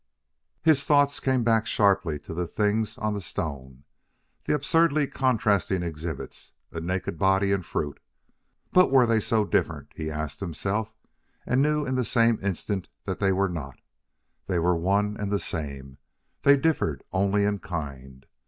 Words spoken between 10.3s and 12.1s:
himself, and knew in the